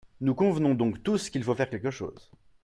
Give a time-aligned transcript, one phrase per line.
[0.19, 2.31] Nous convenons donc tous qu’il faut faire quelque chose.